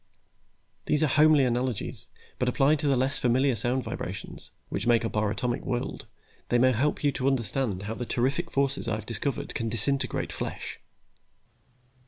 These 0.87 1.03
are 1.03 1.13
homely 1.13 1.45
analogies, 1.45 2.07
but 2.39 2.49
applied 2.49 2.79
to 2.79 2.87
the 2.87 2.97
less 2.97 3.19
familiar 3.19 3.55
sound 3.55 3.83
vibrations, 3.83 4.49
which 4.69 4.87
make 4.87 5.05
up 5.05 5.15
our 5.15 5.29
atomic 5.29 5.63
world, 5.63 6.07
they 6.49 6.57
may 6.57 6.71
help 6.71 7.03
you 7.03 7.11
to 7.11 7.27
understand 7.27 7.83
how 7.83 7.93
the 7.93 8.05
terrific 8.07 8.49
forces 8.49 8.87
I 8.87 8.95
have 8.95 9.05
discovered 9.05 9.53
can 9.53 9.69
disintegrate 9.69 10.33
flesh." 10.33 10.79